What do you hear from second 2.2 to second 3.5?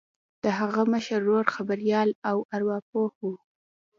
او ارواپوه و